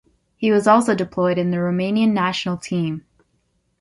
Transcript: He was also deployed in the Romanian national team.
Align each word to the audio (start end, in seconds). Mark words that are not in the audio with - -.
He 0.35 0.49
was 0.51 0.65
also 0.67 0.95
deployed 0.95 1.37
in 1.37 1.51
the 1.51 1.57
Romanian 1.57 2.11
national 2.11 2.57
team. 2.57 3.05